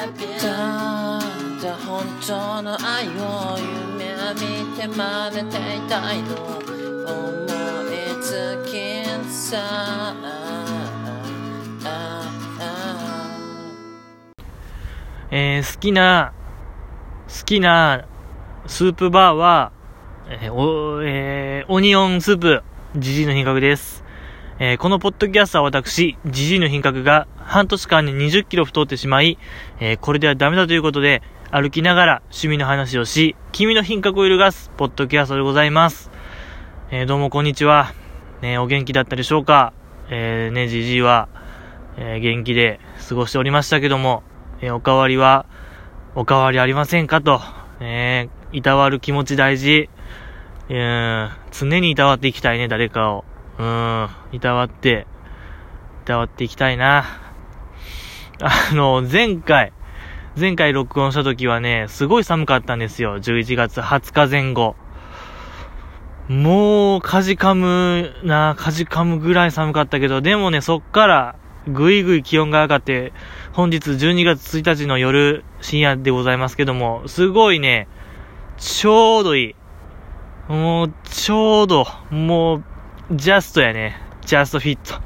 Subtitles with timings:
[0.00, 3.58] ただ本当の愛を
[3.98, 7.44] 夢見て真似ていたいの思
[7.90, 10.14] いつきんさ
[15.30, 16.32] えー好きな、
[17.28, 18.06] 好きな
[18.66, 19.70] スープバーは、
[20.30, 22.62] えーお、えーオニオンスープ、
[22.96, 24.02] ジジイの品格です。
[24.58, 29.36] えーこのポッドキャストは私、ジジイの品格が半年間に20キロ太ってしまい、
[29.80, 36.12] えーこれではダメだということで、歩きながら趣味の話をし、君の品格を揺るがす、ポッドキャストでございます。
[36.92, 37.92] えーどうもこんにちは。
[38.40, 39.72] ね、お元気だったでしょうか？
[40.10, 41.28] えーね、ジジイは、
[41.96, 44.22] えー元気で過ごしておりましたけども、
[44.60, 45.44] えーおかわりは、
[46.14, 47.20] おかわりありませんか？
[47.20, 47.40] と、
[47.80, 49.90] えーいたわる気持ち大事。
[50.68, 53.24] えー常にいたわっていきたいね、誰かを。
[53.58, 55.08] うん、いたわって、
[56.04, 57.04] いたわっていきたいな。
[58.42, 59.72] あの、前回、
[60.38, 63.18] 前回録音した時はね、すごい寒かったんですよ。
[63.18, 64.76] 11月20日前後。
[66.28, 71.36] もう、かじかむな、かじかむぐらい寒かったけど、でもね、そっから、
[71.68, 73.12] ぐいぐい気温が上がって、
[73.52, 77.88] 本日12月1日の夜、深夜でございますけども、すごいね、
[78.56, 79.50] ちょうどい
[80.48, 80.52] い。
[80.52, 82.64] もう、ちょうど、もう、
[83.12, 84.00] ジャストやね。
[84.24, 85.00] ジャストフィット。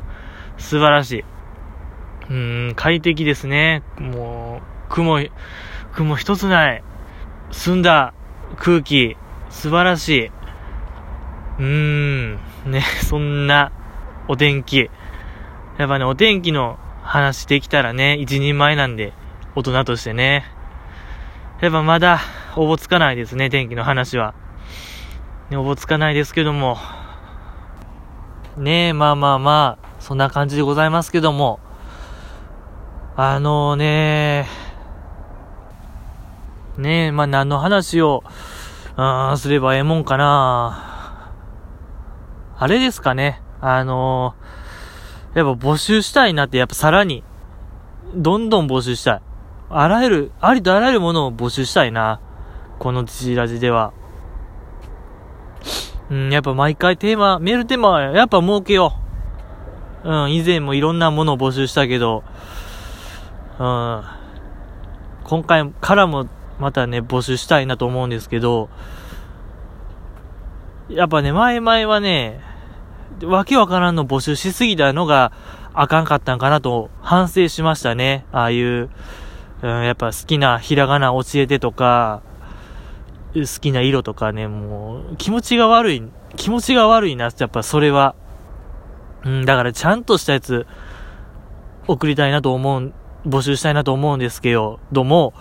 [0.59, 1.34] 素晴らしい。
[2.31, 3.83] うーん、快適ですね。
[3.99, 5.19] もう、雲、
[5.93, 6.83] 雲一つない。
[7.51, 8.15] 澄んだ
[8.57, 9.17] 空気。
[9.51, 10.27] 素晴らしい。
[10.27, 12.35] うーん、
[12.67, 13.71] ね、そんな
[14.27, 14.91] お天気。
[15.79, 19.13] やっぱね、お天気の話できたらね、一人前なんで、
[19.55, 20.45] 大人としてね。
[21.61, 22.21] やっぱまだ、
[22.57, 24.35] おぼつかないですね、天気の話は。
[25.51, 26.79] ね、おぼつかないですけども。
[28.57, 31.61] ねえ、まあまあまあ、そんな感じでございますけども。
[33.17, 34.49] あのね
[36.77, 38.25] ねえ、まあ何の話を、
[38.97, 41.33] あーすればええもんかな
[42.59, 43.41] あれですかね。
[43.61, 47.23] あのー、やっぱ募集したいなって、やっぱさらに、
[48.17, 49.23] どんどん募集したい。
[49.71, 52.21] あらゆる、ありとあらゆるものを募集したいな。
[52.81, 53.93] このチラジでは。
[56.11, 58.93] うん、やっぱ毎回テーマ、メールテーマはやっぱ設けよ
[60.05, 60.11] う。
[60.11, 62.25] うん、以前もいろんなものを募集したけど、
[63.59, 66.29] 今回からも
[66.59, 68.69] またね、募集したいなと思うんですけど、
[70.89, 72.41] やっぱね、前々はね、
[73.23, 75.33] わけわからんの募集しすぎたのが
[75.73, 78.27] あかんかったんかなと反省しましたね。
[78.33, 78.91] ああいう、
[79.63, 82.23] うん、やっぱ好きなひらがな教えてとか、
[83.35, 86.03] 好きな色とかね、もう気持ちが悪い、
[86.37, 88.15] 気持ちが悪いなって、やっぱそれは。
[89.25, 90.67] うん、だからちゃんとしたやつ
[91.87, 92.93] 送りたいなと思う、
[93.27, 95.35] 募集したいなと思うんですけど、も、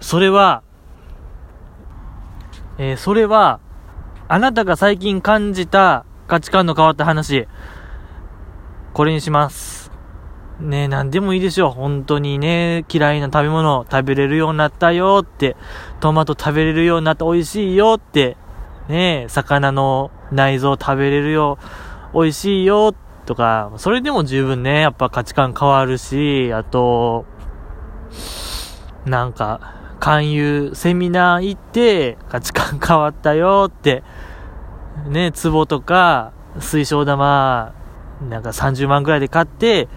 [0.00, 0.62] それは、
[2.78, 3.60] えーそれは、
[4.28, 7.46] あなたが最近感じた価値観の変わった話、
[8.94, 9.90] これにします。
[10.60, 11.70] ねえ、なんでもいいでしょう。
[11.70, 15.20] 本当にね、嫌いな食べ物を食べれるようになったよ。
[15.22, 15.56] って、
[16.00, 17.94] トマト食べれるようになって美味しいよ。
[17.98, 18.36] って、
[18.88, 21.58] ねえ、魚の内臓食べれるよ、
[22.14, 22.92] 美味しいよ。
[22.92, 27.24] っとか、それでも十分ね、やっぱ価値観変わるし、あと、
[29.06, 34.02] なんか、勧誘、セミナー行って、価値観変わったよって、
[35.06, 37.72] ね、壺とか、水晶玉、
[38.28, 39.88] なんか30万くらいで買って、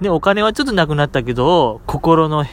[0.00, 2.44] ね、お金はちょっとなくなったけど、心の、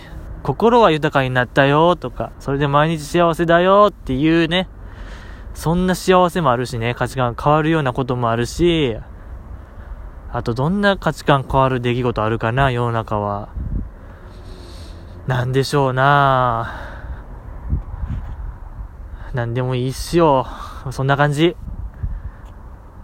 [0.42, 4.68] 心は豊かになったよとか、それで毎日幸せだよっていうね、
[5.54, 8.98] そんな幸せもあるしね、価値観変わるようなこともあるし、
[10.36, 13.48] あとどんな価値観変わる出来事あるかな、世の中は。
[15.28, 16.74] なんでしょうな
[19.34, 20.46] なんでもいいっすよ。
[20.92, 21.56] そんな感じ。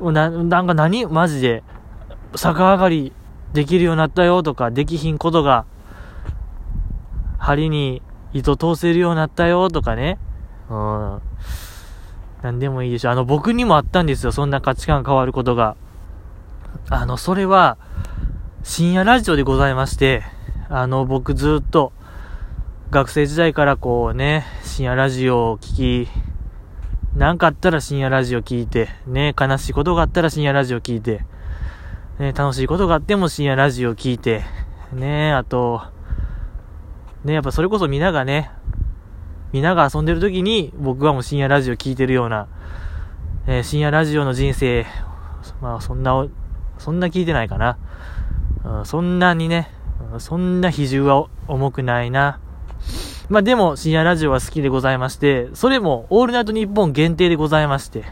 [0.02, 1.64] な、なんか何マジで、
[2.36, 3.14] 逆上がり
[3.54, 5.64] できるようになったよとか、できひんことが、
[7.38, 8.02] 針に
[8.34, 10.20] 糸通せるようになったよとかね。
[10.70, 11.22] うん。
[12.42, 13.12] なんでもいいでしょ。
[13.12, 14.34] あの、僕にもあったんですよ。
[14.34, 15.78] そんな価値観変わることが。
[16.90, 17.78] あの、それは、
[18.64, 20.24] 深夜ラジオでございまして、
[20.70, 21.94] あの、僕ずっと、
[22.92, 26.10] 学生時代からこうね、深夜ラジオを聞き、
[27.16, 31.26] なんかあったら深夜ラジオ聞いて、ね、悲しいことがあったら深夜ラジオ聞いて、
[32.20, 34.44] ね、楽しいことがあっても深夜ラジオ聞いて、
[34.92, 35.82] ね、あと、
[37.24, 38.52] ね、やっぱそれこそ皆がね、
[39.54, 42.48] 皆が遊んでる時に僕はもう深夜ラジオ聞いてるような、
[43.48, 44.86] えー深夜ラジオの人生、
[45.62, 46.28] まあそんな、
[46.82, 47.78] そんな聞いてないかな。
[48.66, 49.70] うん、そんなにね、
[50.18, 52.40] そんな比重は重くないな。
[53.30, 58.04] まあでも深夜ラジオは好きでございまして、それもオールナイトニッポン限定でございまして、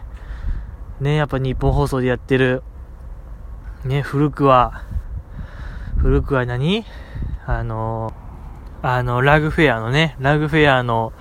[1.01, 2.63] ね、やっぱ日本放送でやってる、
[3.83, 4.83] ね、古くは、
[5.97, 6.85] 古くは何？
[7.45, 8.13] あの、
[8.81, 11.11] あの、ラグフェアのね、ラグフェアの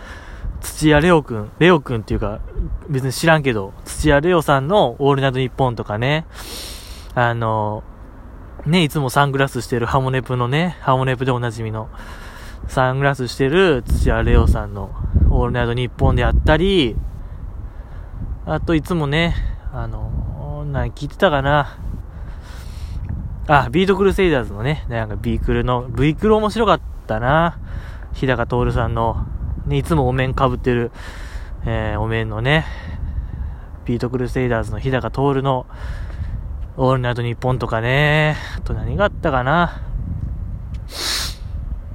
[0.61, 2.41] 土屋レオくん、レオくんっていうか、
[2.89, 6.27] 別に知らんけど、土屋礼央さんのオールナイトニッポンとかね、
[7.19, 7.82] あの、
[8.65, 11.88] ね、いつもサングラスしてるハモネプのね、ハモネプでおなじみの、
[12.69, 14.93] サングラスしてる土屋礼央さんの
[15.29, 16.94] オールナイトニッポンであったり、
[18.47, 19.35] あといつもね、
[19.73, 21.81] あの、何聞いてたかな。
[23.49, 27.59] あ、ビートクルセイダーズのね、なんかビークルの、ビークル面白かったな。
[28.12, 29.26] 日高央さんの、
[29.67, 30.93] ね、いつもお面被ってる、
[31.67, 32.64] えー、お面のね、
[33.87, 35.67] ビートクルセイダーズの日高央の、
[36.80, 39.82] オールナイトニッポンとかね、あと何があったかな。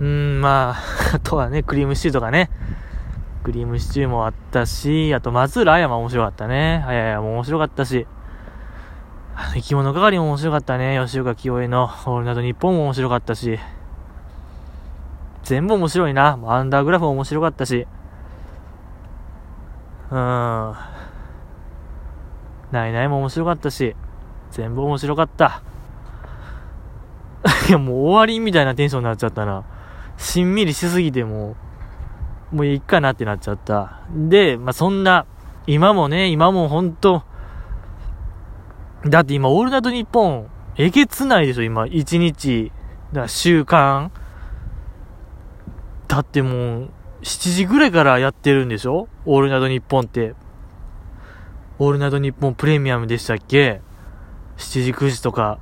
[0.02, 0.76] うーん、まあ、
[1.16, 2.50] あとはね、くりぃむしちゅーとかね。
[3.44, 6.84] くりぃむしちゅーもあったし、あと松浦亜弥も面白かったね。
[6.86, 8.06] あややも面白かったし。
[9.38, 11.00] あの生き物係も面白かったね。
[11.02, 13.58] 吉岡聖恵のオールナイトニッポンも面白かったし。
[15.44, 16.38] 全部面白いな。
[16.46, 17.88] アンダーグラフも面白かったし。
[20.12, 20.76] うーん。
[22.74, 23.96] ないないも面白かったし。
[24.54, 25.62] 全部面白かった。
[27.68, 29.64] いや、もう終わりみたいなテンションになっちゃったな。
[30.18, 31.56] しんみりしすぎても
[32.52, 34.00] う、もういいかなってなっちゃった。
[34.12, 35.26] で、まあ、そんな、
[35.66, 37.24] 今もね、今もほんと、
[39.06, 40.48] だって今、オールナイトニッポン、
[40.78, 42.72] えげつないでしょ、今、1日、
[43.12, 44.12] だ週間。
[46.08, 46.90] だってもう、
[47.24, 49.08] 7時ぐらいからやってるんでしょ？
[49.26, 50.36] オールナイトニッポンって。
[51.80, 53.82] オールナイトニッポンプレミアムでしたっけ？
[54.58, 55.60] ?7 時、9時とか。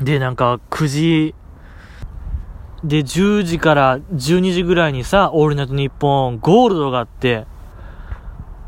[0.00, 1.34] で、なんか、9時、
[2.84, 7.46] で、10時から12時ぐらいにさ、オールナイトニッポンゴールドがあって、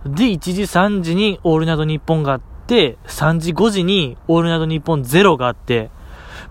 [0.06, 5.90] で、1時、3時にオールナイトニッポンがあって、3時、5時にオールナイトニッポンゼロがあって、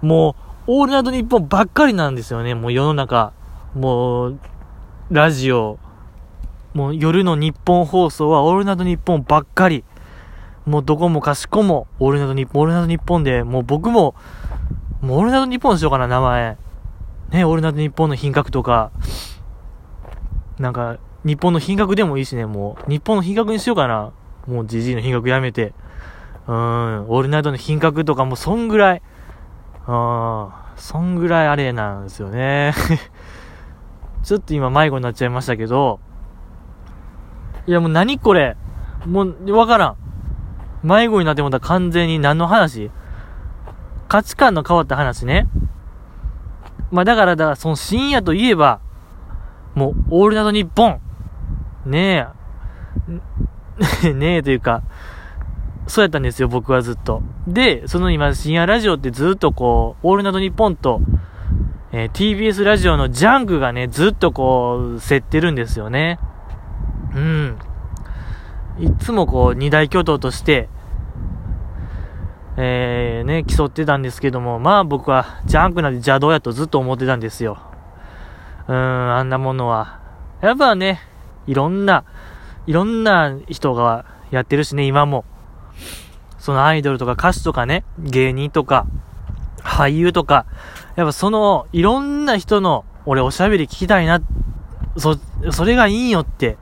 [0.01, 0.35] も
[0.67, 3.31] う、オールナイトニッポンばっかりなんですよね、もう世の中。
[3.75, 4.39] もう、
[5.11, 5.79] ラジオ、
[6.73, 9.85] もう夜のニッポン放送はオールナイトニッポンばっかり。
[10.65, 14.15] もうどこもかしこも、オールナイトニッポン、オールナイトニッポンで、もう僕も、
[15.01, 16.57] もうオールナイトニッポンにしようかな、名前。
[17.31, 18.91] ね、オールナイトニッポンの品格とか、
[20.59, 24.11] なんか、日本の品格でもいいしね、もう、日本の品格にしようかな。
[24.47, 25.73] もう、ジジイの品格やめて。
[26.47, 29.01] うーん、オールナイトの品格とかも、そんぐらい、
[29.87, 32.73] うん、そんぐらいあれなんですよね。
[34.23, 35.99] ちょっと今迷子になっちゃいましたけど、
[37.67, 38.55] いやもう何これ
[39.05, 39.95] もう、わからん。
[40.83, 42.91] 迷子になってもた完全に何の話？
[44.07, 45.47] 価値観の変わった話ね。
[46.91, 48.79] まあだから、だからその深夜といえば、
[49.73, 51.01] もう、オールナイトニッポン。
[51.85, 52.27] ね
[54.03, 54.13] え。
[54.13, 54.83] ねえというか、
[55.87, 57.23] そうやったんですよ、僕はずっと。
[57.47, 61.01] で、その今、深夜ラジオってずっとこう、オールナイトニッポンと、
[61.91, 66.19] えー TBS ラジオのジャンクがね、ずっとこう、競ってるんですよね。
[67.15, 67.57] うん。
[68.79, 70.69] いつもこう、二大巨頭として、
[72.57, 77.57] えー、ね、競ってたんですけども、まあ僕は、ジャンクなんて邪道やとずっと思ってたんですよ。
[78.67, 79.99] うーん、あんなものは。
[80.41, 80.99] やっぱね、
[81.47, 82.03] いろんな、
[82.67, 85.25] いろんな人がやってるしね、今も。
[86.37, 88.85] そのアイドルとか歌手とかね、芸人とか、
[89.63, 90.45] 俳優とか、
[90.95, 94.21] やっぱその、いろんな人の、俺おしゃべり聞きたいな、
[94.97, 95.17] そ、
[95.51, 96.57] それがいいよって、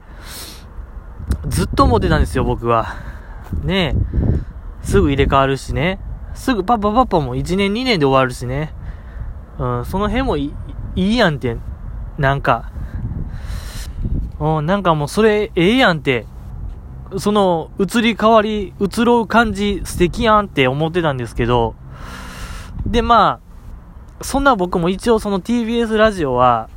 [1.47, 2.95] ずっと思ってたんですよ、僕は。
[3.63, 3.95] ね
[4.83, 4.85] え。
[4.85, 5.99] すぐ入れ替わるしね。
[6.33, 8.73] すぐパパパパも1年2年で終わるしね。
[9.57, 10.53] うん、その辺もい
[10.95, 11.57] いいやんって。
[12.17, 12.71] なんか。
[14.39, 16.25] うん、なんかもうそれええやんって。
[17.17, 21.75] その移り変わり、移ろう感じ素敵やんって思ってたんですけど。
[22.85, 23.39] で、ま
[24.19, 26.69] あ、そんな僕も一応その TBS ラジオは、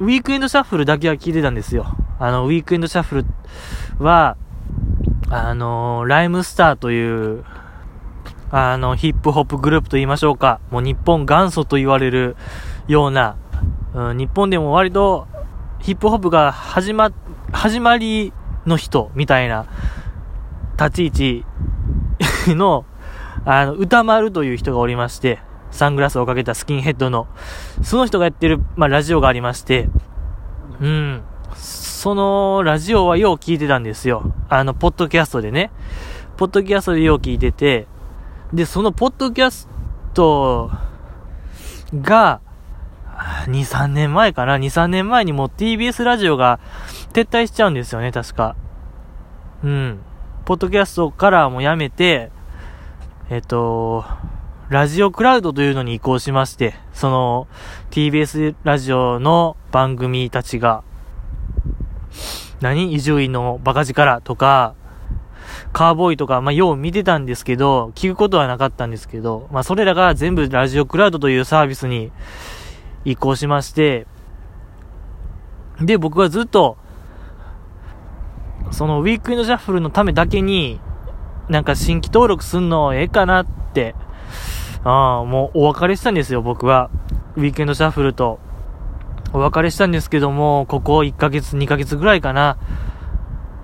[0.00, 1.86] ウィークエンドシャッフルだけは聞いてたんですよ。
[2.18, 3.24] あの、ウィークエンドシャッフル
[3.98, 4.36] は、
[5.30, 7.44] あのライムスターという、
[8.50, 10.60] あの、ヒップホップグループと言いましょうか。
[10.70, 12.36] もう日本元祖と言われる
[12.86, 13.36] ような、
[13.94, 15.26] うん、日本でも割と
[15.80, 17.12] ヒップホップが始ま、
[17.52, 18.32] 始まり
[18.66, 19.66] の人みたいな
[20.78, 21.44] 立ち位
[22.48, 22.84] 置 の、
[23.44, 27.26] あの、歌丸という人がおりまして、サングラスをかけたスキンヘッドの、
[27.82, 29.88] その人がやってる、まあ、ラジオがありまして、
[30.80, 31.22] うん。
[31.98, 34.32] そのラジオはよう聞いてたんですよ。
[34.48, 35.72] あの、ポッドキャストでね。
[36.36, 37.88] ポッドキャストでよう聞いてて、
[38.52, 39.68] で、そのポッドキャス
[40.14, 40.70] ト
[41.92, 42.40] が、
[43.46, 46.60] 2、3年前かな ?2、3年前にもう TBS ラジオが
[47.14, 48.54] 撤退しちゃうんですよね、確か。
[49.64, 49.98] うん。
[50.44, 52.30] ポッドキャストからもやめて、
[53.28, 54.04] えっと、
[54.68, 57.48] ラジオクラウドというのに移行しまして、その
[57.90, 60.84] TBS ラジオの番組たちが、
[62.60, 62.92] 何？
[62.92, 64.74] 伊集院のバカ力とか、
[65.72, 72.12] カーボーイとか、まあ、よう見てたんですけど、聞くことはなかったんですけど、まあ、それらが全部ラジオクラウドというサービスに
[73.04, 74.06] 移行しまして、
[75.80, 76.76] で、僕はずっと、
[78.70, 80.80] そのウィークエンドシャッフルのためだけに、
[81.48, 83.94] なんか新規登録すんのええかなって、
[84.84, 86.90] ああ、もうお別れしたんですよ、僕は。
[87.36, 88.40] ウィークエンドシャッフルと。
[89.32, 92.56] お別れしたんですけども、ここ1ヶ月、2ヶ月ぐらいかな。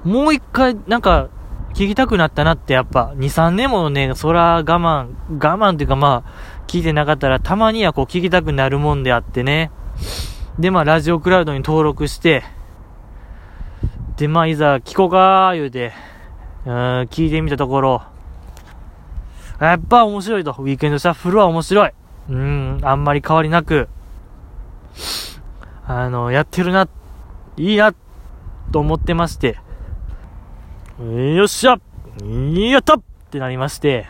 [0.04, 1.28] もう一回、なんか、
[1.74, 9.70] 聞きたくなったなって、やっぱ、2、3年もね、そら我慢、我慢っていうかまあ、聞いてなかったら、たまにはこう聞きたくなるもんであってね。
[10.58, 12.44] で、まあ、ラジオクラウドに登録して、
[14.16, 15.92] で、まあ、いざ聞こうかー言うて、
[16.66, 16.72] うん、
[17.10, 18.02] 聞いてみたところ、
[19.60, 20.54] やっぱ面白いと。
[20.58, 21.92] ウィークエンドシャッフルは面白い。
[22.28, 23.88] うん、あんまり変わりなく、
[25.86, 26.88] あの、やってるな、
[27.56, 27.94] いいな、
[28.72, 29.58] と思ってまして、
[30.98, 31.78] よっしゃ
[32.22, 34.06] やったってなりまして、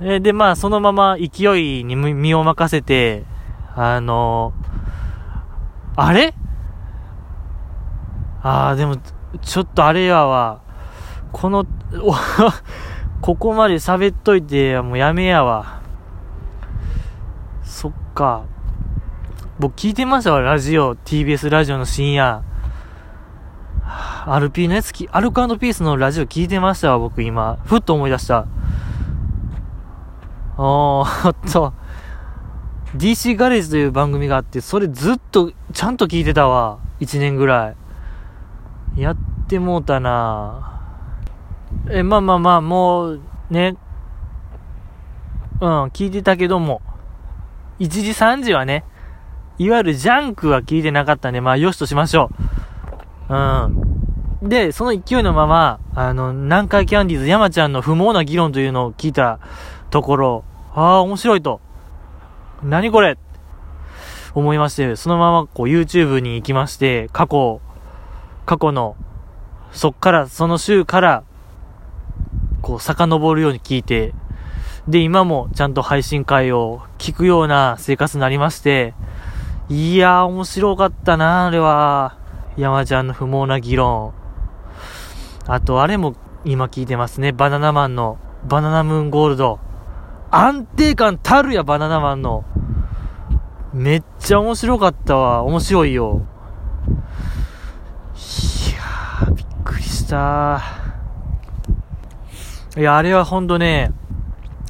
[0.00, 3.24] えで、まあ、そのまま勢いに身を任せて、
[3.74, 4.52] あの
[5.96, 6.34] あれ？
[8.42, 8.96] ああ、でも、
[9.40, 10.62] ちょっとあれやわ。
[11.32, 11.64] この、
[13.20, 15.80] ここまで喋っといて、もうやめやわ。
[17.62, 18.44] そっか。
[19.62, 20.96] 僕聞いてましたわ、ラジオ。
[20.96, 22.42] TBS ラジオの深夜。
[24.26, 27.60] RP のやつき、アルコピースのラジオ聞いてましたわ、僕今。
[27.64, 28.48] ふっと思い出した。
[30.58, 31.74] おー、っと。
[32.96, 36.80] DC ガレージという番組があって、それずっと、ちゃんと聞いてたわ。
[36.98, 37.76] 1年ぐら
[38.96, 39.00] い。
[39.00, 39.16] やっ
[39.46, 40.80] てもうたな
[41.88, 43.76] え、まあまあまあ、もう、ね。
[45.60, 46.82] うん、聞いてたけども。
[47.78, 48.84] 1時3時はね、
[49.58, 52.30] いわゆるジャンクは聞いてなかったんで、まあ、よしとしましょ
[53.28, 53.34] う。
[53.34, 54.48] うん。
[54.48, 59.38] で、その勢いのまま、あの、南海キャンディーズ山ちゃんの不毛な議論というのを聞いた
[59.90, 60.44] ところ、
[60.74, 61.60] ああ、面白いと。
[62.62, 63.18] 何これ
[64.34, 67.60] 思いまして、そのままこう YouTube に行きまして、過去、
[68.46, 68.96] 過去の、
[69.72, 71.24] そっから、その週から、
[72.62, 74.14] こう遡るように聞いて、
[74.88, 78.94] で、今もちゃんと配信会を聞くような生活になりまして、
[79.72, 82.18] いやー、面白かったな、あれは。
[82.58, 84.12] 山ちゃんの不毛な議論。
[85.46, 86.14] あと、あれも
[86.44, 87.32] 今聞いてますね。
[87.32, 89.60] バナナマンのバナナムーンゴールド。
[90.30, 92.44] 安定感たるや、バナナマンの。
[93.72, 95.42] めっちゃ面白かったわ。
[95.44, 96.20] 面白いよ。
[98.14, 100.60] いやー、びっくりした
[102.76, 103.90] いや、あれはほんとね、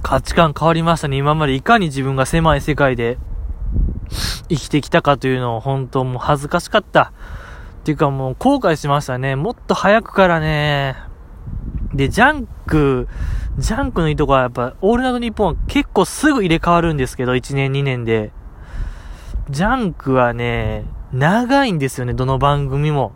[0.00, 1.16] 価値観変わりましたね。
[1.16, 3.18] 今までいかに自分が狭い世界で
[4.54, 7.12] 生きてきたかというのを本当もう恥ずかしかった。
[7.80, 9.34] っていうかもう後悔しましたね。
[9.34, 10.96] もっと早くからね。
[11.94, 13.08] で、ジャンク、
[13.58, 18.32] ジャンクのいいとこはやっぱ、オールナイトニッポンは結構すぐ入れ替わるんですけど、1年2年で。
[19.50, 23.12] ジャンクはね、長いんですよね、どの番組も。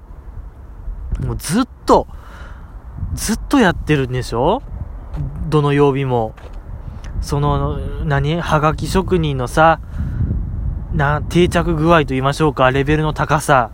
[1.25, 2.07] もうずっと、
[3.15, 4.63] ずっとやってるんでしょ？
[5.49, 6.35] どの曜日も。
[7.21, 8.41] その、何？
[8.41, 9.81] はがき職人のさ、
[10.97, 13.71] な、定着具合と言いましょうか、レベルの高さ。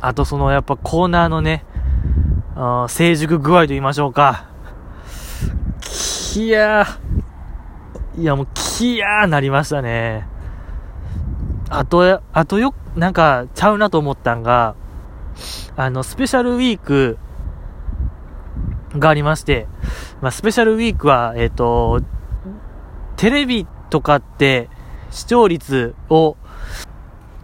[0.00, 1.64] あとそのやっぱコーナーのね、
[2.54, 4.48] あ成熟具合と言いましょうか。
[5.82, 8.22] きやー。
[8.22, 10.26] いやもう、きやーなりましたね。
[11.68, 14.74] あと、あとよ、なんか、ちゃうなと思ったんが、
[15.76, 17.18] あの、スペシャルウィーク
[18.98, 19.66] がありまして、
[20.22, 22.00] まあ、スペシャルウィークは、えっ、ー、と、
[23.16, 24.70] テレビとかって
[25.10, 26.36] 視聴率を、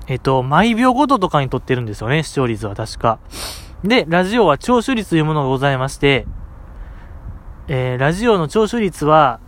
[0.06, 3.18] えっ、と、毎秒ごととかにとってるんですよね、視聴率は確か。
[3.84, 6.26] で、ラジオは聴取率というものがございまして、
[7.68, 9.40] えー、ラジオの聴取率は、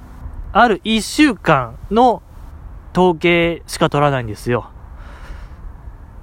[0.52, 2.22] ある1週間の
[2.92, 4.70] 統計しか取らないんですよ。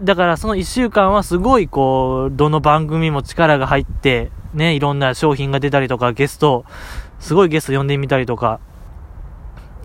[0.01, 6.65] だからその1週間はすごいこう、どの番組も力が入って、ね、いろんな商品が出たりとか、ゲスト、
[7.19, 8.59] すごいゲスト呼んでみたりとか、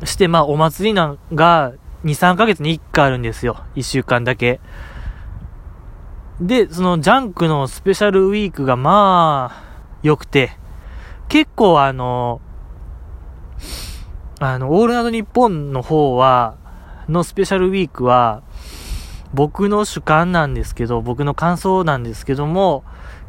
[0.05, 1.73] して、まあ、お祭りなんが、
[2.07, 3.65] 2、3ヶ月に1回あるんですよ。
[3.75, 4.61] 1週間だけ。
[6.41, 9.65] で、そのジャンクのスペシャルウィークがまあ、
[10.03, 10.53] 良くて、
[11.29, 12.41] 結構あの、
[14.39, 16.57] あの、オールナイトニッポンの方は、
[17.09, 18.43] のスペシャルウィークは、
[19.35, 22.85] 僕の主観なんですけど、僕の感想なんですけども、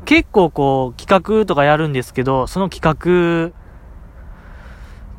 [0.05, 3.51] 結構こう、企画とかやるんですけど、その企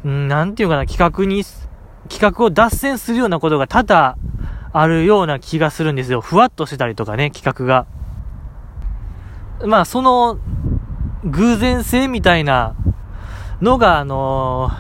[0.05, 1.43] 画、んなんていうかな、企画に、
[2.09, 4.17] 企画を脱線するようなことが多々
[4.73, 6.21] あるような気がするんですよ。
[6.21, 7.87] ふわっとしてたりとかね、企画が。
[9.67, 10.39] まあ、その、
[11.25, 12.75] 偶然性みたいな
[13.61, 14.71] のが、あの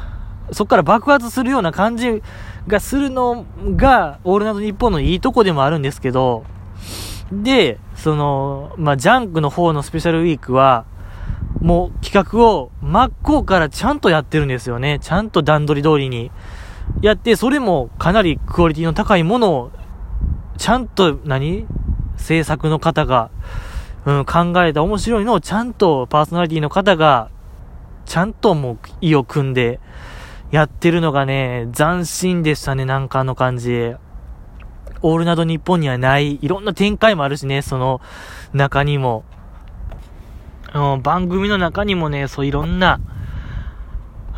[0.50, 2.22] ー、そこから爆発するような感じ
[2.66, 3.44] がするの
[3.76, 6.44] が、オールナイトニッポンのいいとこでもあるんですけど、
[7.32, 10.84] で、その、まあ、ジャンクの方のスペシャルウィークは、
[11.60, 14.98] もう企画を真っ向からちゃんとやってるんですよね。
[15.00, 16.30] ちゃんと段取り通りに
[17.00, 19.70] やって、それもかなりクオリティの高いものを、
[20.56, 21.66] ちゃんと何？
[22.16, 23.30] 制作の方が、
[24.04, 27.30] うん、考えた面白いのをちゃんとパーソナリティの方が、
[28.06, 29.78] ちゃんともう意を組んで
[30.50, 33.94] やってるのがね、斬新でしたね、なんかあの感じ。
[35.00, 38.00] オールナド日本にはない、いろんな展開もあるしね、その
[38.52, 39.22] 中にも。
[40.74, 42.98] うん、番組の中にもね、そういろんな、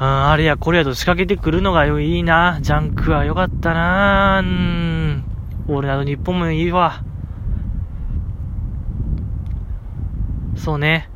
[0.01, 2.59] うん、あれやこれやと仕掛けてくるのがいいな。
[2.63, 4.41] ジャンクは良かったな。
[4.43, 5.25] うん、
[5.69, 7.05] オールナド日本もいいわ。
[10.57, 11.11] そうね。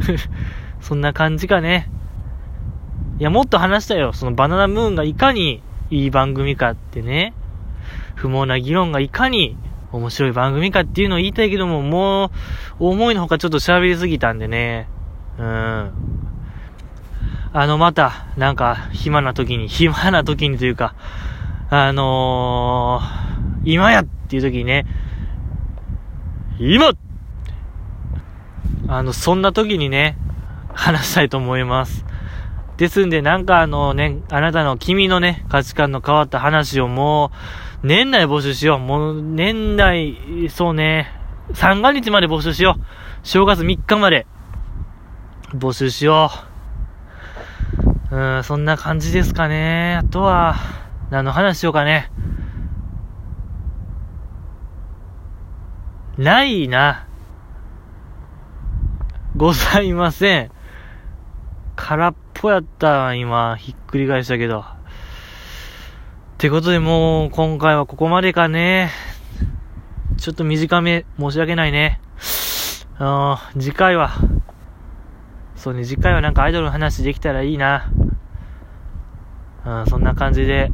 [0.80, 1.90] そんな感じかね。
[3.18, 4.12] いや、もっと話したよ。
[4.12, 7.32] そのバナナムーンがいかにいい番組かってね。
[8.14, 9.56] 不毛な議論がいかに
[9.90, 12.30] 面白い番組かっていうのを言いたいけども、もう、
[12.80, 14.86] 思いのほかちょっと喋りすぎたんでね。
[15.38, 15.92] うん。
[17.54, 20.94] あの、また、なんか、暇な時に、暇な時にというか、
[21.68, 24.86] あのー、今やっていう時にね、
[26.58, 26.92] 今
[28.88, 30.16] あの、そんな時にね、
[30.74, 32.04] 話したいと思います。
[32.76, 37.32] ですんで、なんかあのね、あなたの君のね、価値観の変わった話をも
[37.82, 38.78] う、年内募集しよう。
[38.78, 41.10] もう、年内、そうね、
[41.52, 42.82] 三が日まで募集しよう。
[43.22, 44.26] 正月3日まで、
[45.54, 46.51] 募集しよう。
[48.12, 49.96] うん、そんな感じですかね。
[49.96, 50.56] あとは、
[51.08, 52.10] 何の話しようかね。
[56.18, 57.06] ないな。
[59.34, 60.50] ございません。
[61.74, 64.60] 空っぽやった今、ひっくり返したけど。
[64.60, 64.64] っ
[66.36, 68.90] てことでもう、今回はここまでかね。
[70.18, 71.98] ちょっと短め、申し訳ないね。
[72.98, 74.10] あ次回は、
[75.56, 77.90] そうね、次回はなんかアイドルの話できたらいいな。
[79.64, 80.72] うん、そんな感じで。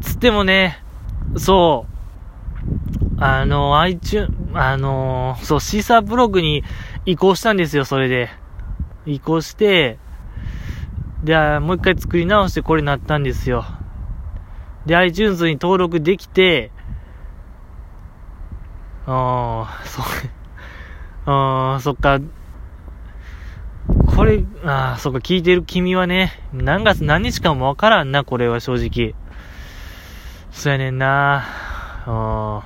[0.00, 0.82] つってもね、
[1.36, 6.64] そう、あの、iTunes、あの、そう、シーサーブログに
[7.06, 8.30] 移行したんですよ、それで。
[9.06, 9.98] 移行して、
[11.22, 13.64] で、もう一回作り直してこれになったんですよ。
[14.86, 16.72] で、iTunes に登録できて、
[19.06, 20.04] ああ、そう、
[21.30, 22.18] ああ、そっか。
[24.14, 29.14] これ、ああ、そっか、聞いてる君はね、何月何日かもわからんな、これは正直。
[30.50, 31.38] そやねんな。
[31.38, 31.44] あ
[32.06, 32.62] あ。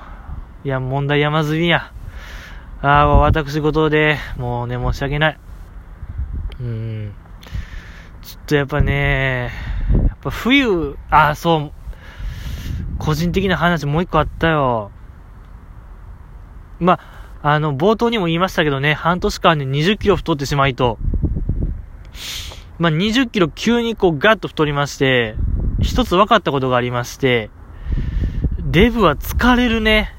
[0.65, 1.93] いや、問題山積みや。
[2.81, 5.39] ああ、私事で、もうね、申し訳ない。
[6.59, 7.13] うん。
[8.21, 9.51] ちょっとやっぱね、
[10.09, 11.71] やっぱ冬、ああ、そう、
[12.99, 14.91] 個人的な話もう一個あったよ。
[16.79, 16.99] ま
[17.41, 20.97] あ、あの、冒頭にも言いましたけどね、半年間で20キロ太ってしまいと、
[22.79, 25.35] まあ、20キロ急にこうガッと太りまして、
[25.81, 27.49] 一つ分かったことがありまして、
[28.59, 30.13] デブは疲れるね。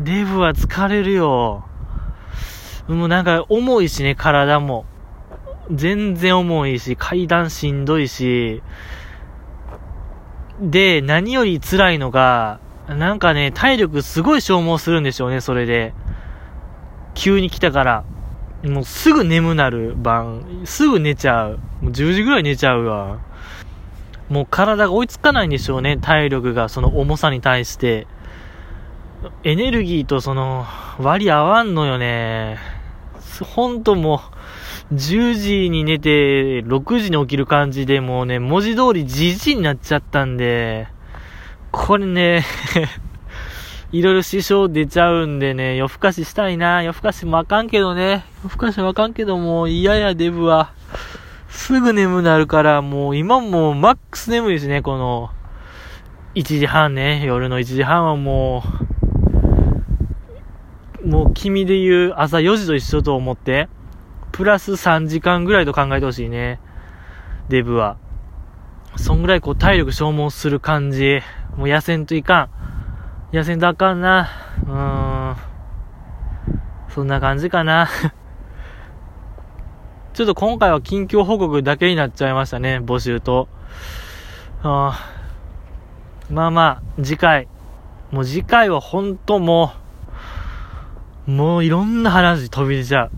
[0.00, 1.64] デブは疲れるよ。
[2.88, 4.84] もうなんか重いしね、体も。
[5.70, 8.62] 全然重いし、階段しんどいし。
[10.60, 15.94] で、何より辛いのが、なんかね、体力すごい消耗するんでしょうね、それで。
[17.14, 18.04] 急に来たから。
[18.64, 20.62] もうすぐ眠なる晩。
[20.64, 21.58] すぐ寝ちゃう。
[21.82, 23.18] もう10時ぐらい寝ちゃうわ。
[24.28, 28.06] もう体が追いつかないんでしょうね、体力が、その重さに対して。
[29.42, 30.66] エネルギーとその、
[30.98, 32.58] 割り合わんのよね。
[33.42, 34.22] ほんとも
[34.90, 40.88] う、10時に寝て、6時に起きる感じでもうね、文字通りじじになっちゃったんで、
[41.70, 42.44] これね
[43.94, 46.82] いろいろ支障出ちゃうんでね、夜更かししたいな。
[46.82, 48.24] 夜更かしもあかんけどね。
[48.42, 50.72] 夜更かしもあかんけども、嫌やデブは。
[51.48, 55.30] すぐ眠なるから、もう今もマックス眠いしね、この、
[56.34, 58.64] 1時半ね、夜の1時半はも
[61.00, 63.68] う、もう君で言う朝4時と一緒と思って、
[64.32, 66.58] プラス3時間ぐらいと考えてほしいね。
[67.48, 67.96] デブは。
[68.96, 71.20] そんぐらいこう体力消耗する感じ。
[71.56, 72.63] もう痩せんといかん。
[73.34, 74.28] 痩せんとあかんな。
[74.64, 75.36] うーん。
[76.88, 77.88] そんな感じかな。
[80.14, 83.48] ちょっと今回は近況報告だけになっちゃいましたね、募集と。
[84.62, 85.00] あ
[86.30, 87.48] まあまあ、次回。
[88.12, 89.72] もう次回は本当も
[91.26, 93.10] う、もういろんな話飛び出ちゃう。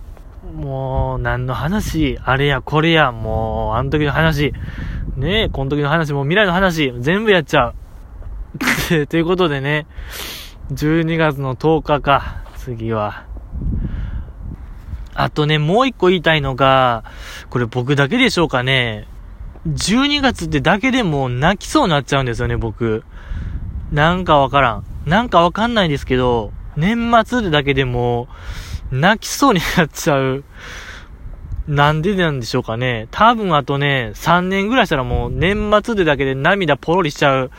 [0.51, 4.55] もう、何の話あれやこれや、もう、あの時の話。
[5.17, 7.75] ねえ、この時の話、もう未来の話、全部やっちゃう。
[9.09, 9.87] ということでね、
[10.73, 13.25] 12月の10日か、次は。
[15.15, 17.05] あとね、もう一個言いたいのが、
[17.51, 19.09] これ僕だけでしょうかね。
[19.67, 23.05] 12月ってだけでも泣きそうになっちゃうんですよね、僕。
[23.91, 24.85] なんかわからん。
[25.05, 28.29] なんかわかんないんですけど、年末でだけでも、
[28.93, 30.45] 泣きそうになっちゃう。
[31.67, 33.09] なんでなんでしょうかね。
[33.11, 37.51] 多分あとね、3年ぐらいしたらもう年末でだけで涙ポロリしちゃう。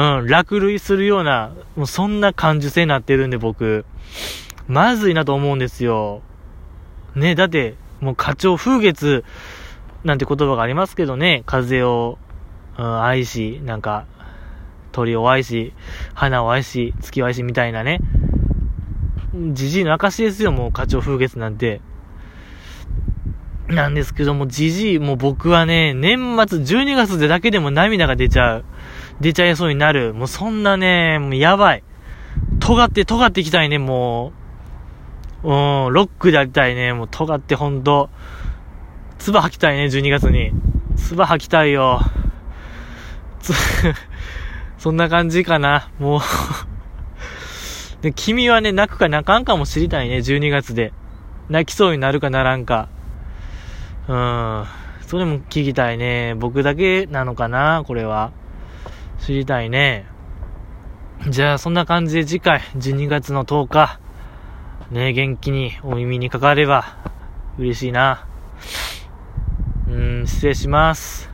[0.00, 3.84] うん、落類するような、もうそんな感受性になってるんで僕、
[4.66, 6.22] まずいなと思うんですよ。
[7.14, 9.24] ね、だって、もう花鳥風月
[10.02, 12.16] なんて言葉がありますけどね、風を、
[12.78, 14.06] うん、愛し、なんか、
[14.92, 15.74] 鳥を愛し、
[16.14, 18.00] 花を愛し、月を愛しみたいなね。
[19.52, 21.82] じじいの証ですよ、もう花鳥風月なんて。
[23.68, 28.64] なんですけども、じじい、もう僕はね、年末12月でだけでも涙が出ちゃう。
[29.20, 30.14] 出ちゃいそうになる。
[30.14, 31.84] もうそんなね、もうやばい。
[32.60, 34.32] 尖って尖っていきたいね、も
[35.42, 35.48] う。
[35.48, 36.92] うん、ロックでやりたいね。
[36.92, 38.10] もう尖ってほんと。
[39.18, 40.52] 唾吐きたいね、12月に。
[40.96, 42.00] 唾吐きたいよ。
[43.40, 43.52] つ、
[44.78, 45.90] そんな感じかな。
[45.98, 46.20] もう
[48.02, 50.92] で、君はね、泣くか泣かんかも知りたいね、12月で。
[51.50, 52.88] 泣きそうになるかならんか。
[54.08, 54.64] うん。
[55.02, 56.34] それも聞きたいね。
[56.38, 58.32] 僕だけなのかな、これは。
[59.20, 60.06] 知りたいね。
[61.28, 64.00] じゃあ、そんな感じで次回、12月の10日。
[64.90, 66.96] ね、元気にお耳にかかれば
[67.58, 68.26] 嬉しいな。
[69.88, 71.29] うん、失礼します。